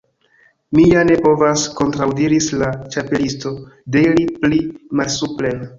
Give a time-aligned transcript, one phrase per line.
[0.77, 3.55] "Mi ja ne povas," kontraŭdiris la Ĉapelisto,
[3.99, 4.65] "deiri pli
[5.03, 5.67] malsupren.